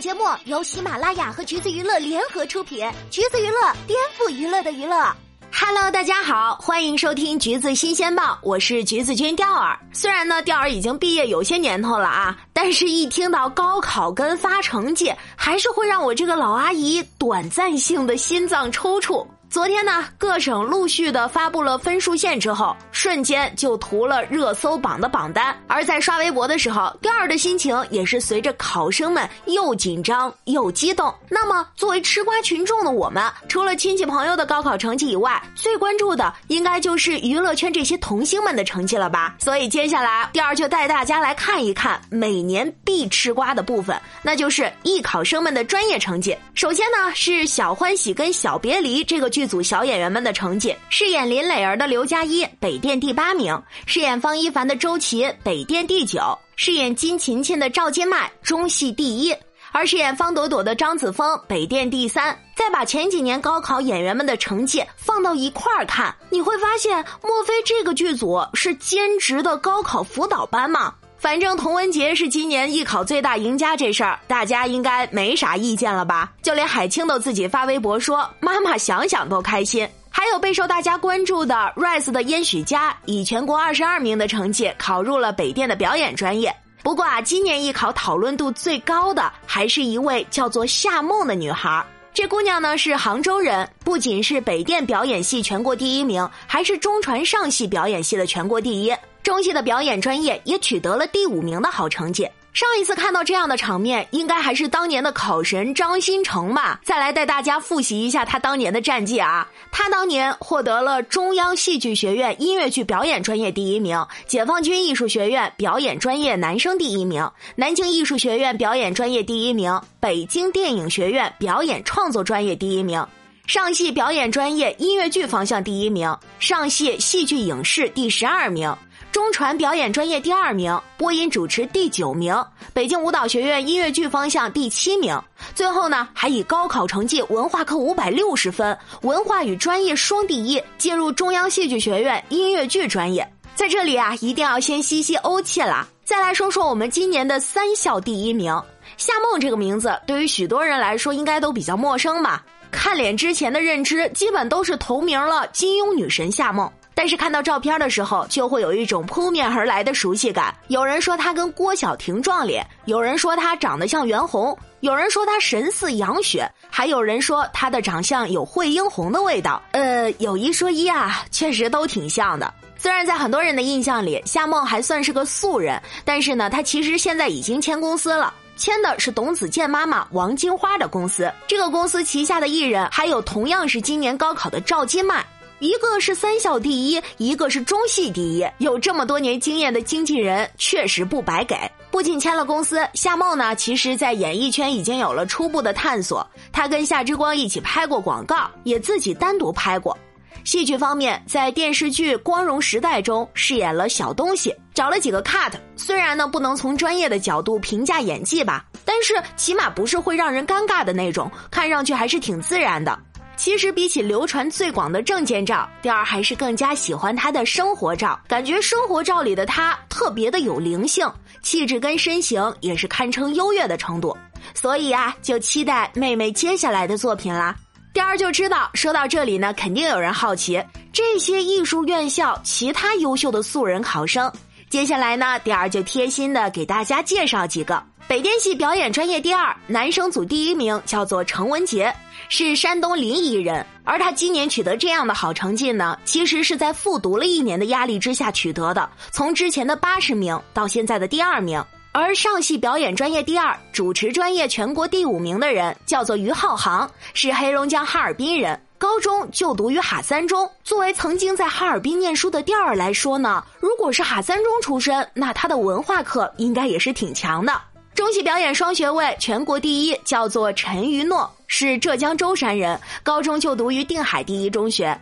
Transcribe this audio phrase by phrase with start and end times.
[0.00, 5.12] 节目由喜马拉雅和橘子娱乐联合出品，橘子娱乐颠覆娱乐的娱乐。
[5.52, 9.76] Hello，大家好，欢迎收听橘子新鲜报，我是橘子君钓儿。
[9.92, 19.26] 虽然呢，钓儿已经毕业有些年头了啊，但是一听到高考跟发成绩，还是会让我这个老阿姨短暂性的心脏抽搐。
[19.50, 25.56] 昨天呢，各省陆续的发布了分数线之后，瞬间就屠了热搜榜的榜单。
[25.66, 31.12] 而在刷微博的时候，第二的心情也是随着考生们又紧张又激动。
[31.30, 39.34] 那么，作为吃瓜群众的我们，除了亲戚朋友的高考成绩以外，最关注的应该就是娱乐圈这些童星们的成绩了吧？
[39.38, 46.36] 所以接下来，第二就带大家来看一看每年必吃瓜的部分，那就是艺考生们的专业成绩。
[46.54, 50.74] 首先呢，是《小欢喜》跟《小别离》这个剧组小演员们的成绩。
[50.90, 53.56] 饰演林磊儿的刘嘉一，北电第八名；
[53.86, 59.32] 饰演方一凡的周琦，北电第九；饰演金琴琴的赵金麦，中戏第一；
[59.70, 62.36] 而饰演方朵朵的张子枫，北电第三。
[62.56, 70.92] 再把前几年高考演员们的成绩放到一块儿看，你会发现，莫非这个剧组是兼职的高考辅导班吗？
[71.18, 76.32] 反正童文杰是今年艺考最大赢家这事儿，大家应该没啥意见了吧？
[76.42, 86.54] 就连海清都自己发微博说：“妈妈想想都开心。”还有备受大家关注的 Rise 的燕许佳，以全国二十二名的成绩考入了北电的表演专业。
[86.84, 91.84] 不过啊，今年艺考讨论度最高的还是一位叫做夏梦的女孩。
[92.14, 98.92] 这姑娘呢是杭州人，不仅是北电表演系全国第一名，还是中传上戏表演系的全国第一。
[99.22, 102.28] 中戏的表演专业也取得了第五名的好成绩。
[102.54, 106.80] 上一次看到这样的场面，应该还是当年的考神张新成吧？
[106.82, 109.46] 再来带大家复习一下他当年的战绩啊！
[109.70, 123.06] 他当年获得了中央戏剧学院音乐剧表演专业第一名，解放军艺术学院表演专业男生第一名，南京艺术学院表演专业第一名，北京电影学院表演创作专业第一名，
[123.46, 128.74] 上戏表演专业音乐剧方向第一名，上戏戏剧影视第十二名。
[129.10, 132.34] 中传表演专业第二名，播音主持第九名，
[132.72, 135.18] 北京舞蹈学院音乐剧方向第七名。
[135.54, 143.26] 最后呢，还以高考成绩文化课五百六十分，文化与专业双第一，进入中央戏剧学院音乐剧专业。
[143.54, 145.86] 在这里啊，一定要先吸吸欧气啦。
[146.04, 148.54] 再来说说我们今年的三校第一名
[148.96, 152.44] 夏梦这个名字，对于许多人来说应该都比较陌生吧？
[152.70, 156.70] 看脸之前的认知，基本都是投名了金庸女神夏梦。
[156.98, 160.52] 但是看到照片的时候，就会有一种扑面而来的熟悉感。
[160.66, 169.62] 有人说她跟郭晓婷撞脸，有人说她长得像袁弘，有人说她神似杨雪，还有人说她的长相有惠英红的味道。
[169.70, 172.52] 呃，有一说一啊，确实都挺像的。
[172.76, 181.32] 虽然在很多人的印象里，夏梦还算是个素人，但是呢，她其实现在已经签公司了，签的是董子健妈妈王金花的公司。
[181.46, 185.24] 这个公司旗下的艺人还有同样是今年高考的赵金麦。
[185.60, 191.56] 一个是三校第一，一个是中戏第一，有这么多年经验的经纪人确实不白给。
[191.90, 196.24] 不仅签了公司，夏梦呢，其实在演艺圈已经有了初步的探索。
[196.52, 199.96] 他跟夏之光一起拍过广告，也自己单独拍过。
[200.44, 205.52] 戏剧方面，在电视剧《光荣时代》中饰演了小东西，找了几个 cut。
[205.76, 212.96] 虽然呢，不能从专业的角度评价演技吧，但是起码不是会让人尴尬的那种，看上去还是挺自然的。
[213.38, 218.18] 其实比起流传最广的证件照，第二还是更加喜欢他的生活照。
[218.26, 221.08] 感觉生活照里的他特别的有灵性，
[221.40, 224.14] 气质跟身形也是堪称优越的程度。
[224.54, 227.54] 所以啊，就期待妹妹接下来的作品啦。
[227.94, 230.62] 第二就知道，说到这里呢，肯定有人好奇
[230.92, 234.30] 这些艺术院校其他优秀的素人考生。
[234.68, 237.80] 接下来呢，第二就贴心的给大家介绍几个。
[238.08, 241.94] 北电系表演专业第二，男生组第一名叫做程文杰，
[242.30, 243.64] 是山东临沂人。
[243.84, 248.88] 而他今年取得这样的好成绩呢，其实是在复读了一年的压力之下取得的。
[249.10, 251.62] 从之前的八十名到现在的第二名。
[251.92, 260.50] 而上戏表演专业第二，主持专业全国第五名的人叫做于浩航，是黑龙江哈尔滨人，高中就读于哈三中。
[260.64, 267.52] 作为曾经在哈尔滨念书的调儿来说呢，如果是哈三中出身，那他的文化课应该也是挺强的。
[267.98, 274.96] 中戏表演双学位全国第一，叫做陈于诺，是浙江舟山人，高中就读于定海第一中学。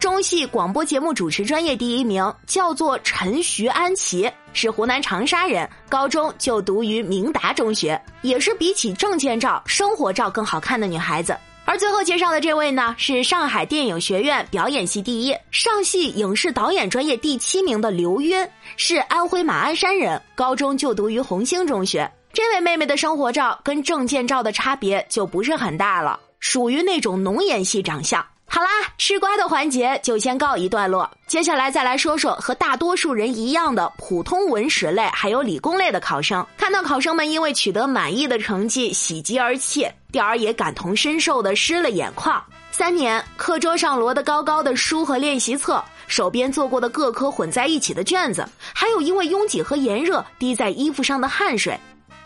[0.00, 11.38] 中戏广播节目主持专业第一名，叫做陈徐安琪，是湖南长沙人，高中就读于明达中学，也是比起证件照、生活照更好看的女孩子。
[11.66, 22.10] 而最后介绍的这位呢，是上海电影学院表演系第一、上戏影视导演专业第七名的刘渊，是安徽马鞍山人，高中就读于红星中学。
[22.32, 28.24] 这位妹妹的生活照跟证件照的差别就不是很大了，属于那种浓颜系长相。
[28.46, 28.68] 好啦，
[28.98, 36.44] 吃瓜的环节就先告一段落，接下来再来说说和大多数人一样的普通文史类还有理工类的考生。
[36.56, 42.42] 看到考生们因为取得满意的成绩喜极而泣，调儿也感同身受的湿了眼眶。
[42.70, 51.78] 三年，课桌上摞得高高的书和练习册，手边做过的各科混在一起的卷子，还有因为拥挤和炎热滴在衣服上的汗水。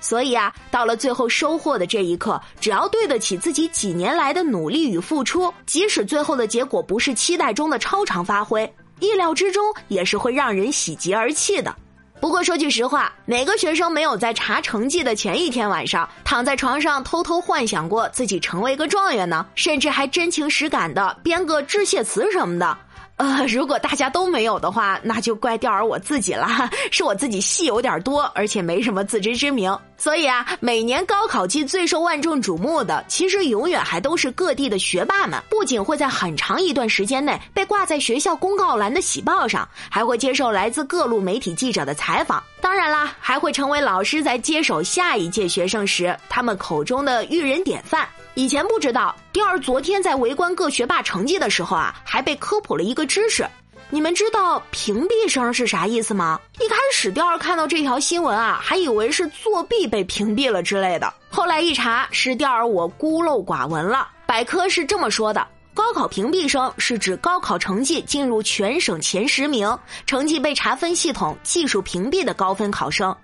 [0.00, 11.74] 所以啊，到了最后收获的这一刻，只要对得起自己几年来的努力与付出，即使最后的结果不是期待中的超常发挥，意料之中也是会让人喜极而泣的。
[12.20, 19.46] 不过说句实话，哪个学生没有在查成绩的前一天晚上躺在床上偷偷幻想过自己成为个状元呢？
[19.54, 22.76] 甚至还真情实感的编个致谢词什么的。
[23.20, 26.48] 呃，如果大家都没有的话，那就怪钓儿我自己了，
[26.90, 29.78] 是我自己戏有点多，而且没什么自知之明。
[29.98, 35.38] 所以啊，每年高考季最受万众瞩目的，其实永远还都是各地的学霸们。
[35.50, 42.42] 不仅会在很长一段时间内被挂在学校公告栏的喜报上，还会接受来自各路媒体记者的采访。
[42.62, 48.08] 当然啦，还会成为老师在接手下一届学生时，他们口中的育人典范。
[48.34, 53.46] 以前不知道，第二昨天在围观各学霸成绩的时候啊，还被科普了一个知识。
[53.92, 56.40] 你们知道屏蔽声是啥意思吗？
[56.60, 61.12] 一开始第二看到这条新闻啊，还以为是作弊被屏蔽了之类的。
[61.28, 64.08] 后来一查，是第二我孤陋寡闻了。
[64.26, 65.44] 百科是这么说的：
[65.74, 69.76] 高考屏蔽生是指高考成绩进入全省前十名，
[70.06, 73.14] 成绩被查分系统技术屏蔽的高分考生。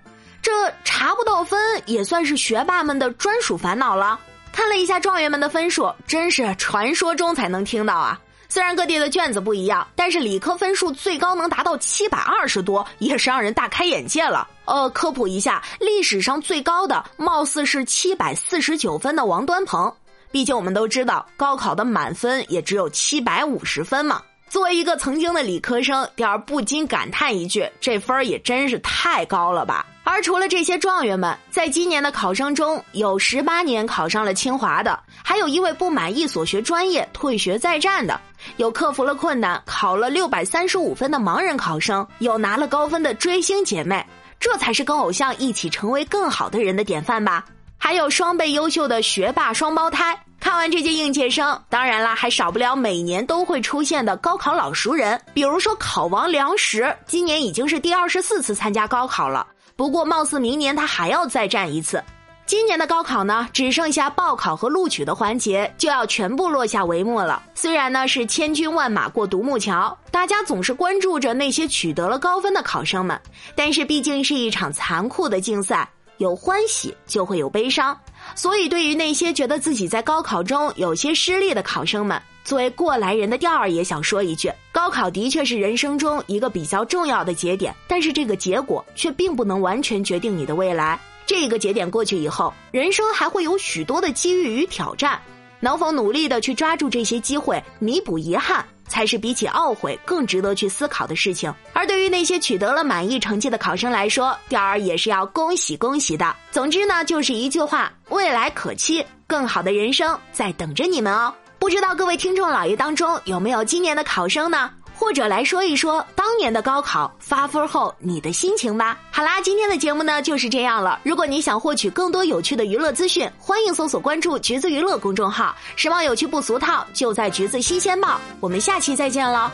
[0.41, 0.51] 这
[0.83, 4.19] 查不到分也算是学霸们的专属烦恼了。
[4.57, 8.19] 看了一下状元们的分数，真是传说中才能听到啊！
[8.49, 14.47] 虽然各地的卷子不一样，但是理科分数最高能达到七百二十多，也是让人大开眼界了。
[14.65, 19.93] 呃，科普一下，历史上最高的貌似是七百四十九分的王端鹏。
[20.31, 24.23] 毕竟我们都知道，高考的满分也只有七百五十分嘛。
[24.49, 29.85] 作为一个曾经的理科生，第儿不禁感叹一句：这分儿也真是太高了吧！
[30.09, 38.17] 而除了这些状元们，在今年的考生中有十八年考上了清华的，还有一位不满意所学专业退学再战的，
[38.55, 44.03] 有克服了困难考了六百三十五分的盲人考生，有拿了高分的追星姐妹，
[44.39, 47.43] 这才是跟偶像一起成为更好的人的典范吧。
[47.77, 50.17] 还有双倍优秀的学霸双胞胎。
[50.39, 59.45] 看完这届应届生，当然啦，还少不了每年都会出现的高考老熟人，比如说考王梁实，今年已经是第二十四次参加高考了。
[59.77, 62.03] 不过，貌似明年他还要再战一次。
[62.47, 67.43] 今年的高考呢，只剩下报考和录取的环节就要全部落下帷幕了。
[67.53, 73.21] 虽然呢是千军万马过独木桥，大家总是关注着那些取得了高分的考生们，
[73.53, 75.87] 但是毕竟是一场残酷的竞赛，
[76.17, 77.95] 有欢喜就会有悲伤。
[78.33, 90.99] 所以，对于那些觉得自己在高考中有些失利的考生们，作为过来人的调儿也想说一句：高考的确是人生中一个比较重要的节点，但是这个结果却并不能完全决定你的未来。
[91.25, 95.19] 这个节点过去以后，人生还会有许多的机遇与挑战，
[95.59, 98.63] 能否努力的去抓住这些机会，弥补遗憾？
[98.87, 101.51] 才是比起懊悔更值得去思考的事情。
[101.73, 106.35] 而对于那些取得了满意成绩的考生来说，调儿也是要恭喜恭喜的。
[106.51, 111.33] 总之呢，就是一句话：未来可期，更好的人生在等着你们哦。
[111.59, 114.69] 不知道各位听众老爷当中有没有今年的考生呢？
[114.95, 118.97] 或者来说一说当年的高考发分后你的心情吧。
[119.11, 120.99] 好啦，今天的节目呢就是这样了。
[121.03, 125.55] 如果你想获取更多有趣的娱乐资讯，欢迎搜索关注“橘子娱乐”公众号。
[125.75, 128.19] 时髦有趣不俗套，就在“橘子新鲜报”。
[128.41, 129.49] 我们下期再见喽。